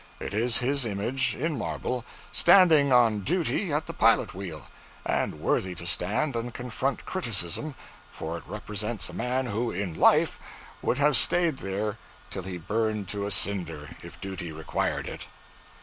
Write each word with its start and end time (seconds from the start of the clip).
It 0.19 0.33
is 0.33 0.57
his 0.57 0.83
image, 0.83 1.35
in 1.35 1.59
marble, 1.59 2.03
standing 2.31 2.91
on 2.91 3.19
duty 3.19 3.71
at 3.71 3.85
the 3.85 3.93
pilot 3.93 4.33
wheel; 4.33 4.67
and 5.05 5.39
worthy 5.39 5.75
to 5.75 5.85
stand 5.85 6.35
and 6.35 6.51
confront 6.51 7.05
criticism, 7.05 7.75
for 8.11 8.37
it 8.39 8.43
represents 8.47 9.09
a 9.09 9.13
man 9.13 9.45
who 9.45 9.69
in 9.69 9.93
life 9.93 10.39
would 10.81 10.97
have 10.97 11.15
stayed 11.15 11.57
there 11.57 11.99
till 12.31 12.41
he 12.41 12.57
burned 12.57 13.09
to 13.09 13.27
a 13.27 13.29
cinder, 13.29 13.95
if 14.01 14.19
duty 14.19 14.51
required 14.51 15.07
it. 15.07 15.27